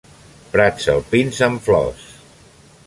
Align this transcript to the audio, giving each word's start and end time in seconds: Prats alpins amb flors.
Prats 0.53 0.87
alpins 0.93 1.43
amb 1.49 1.65
flors. 1.69 2.11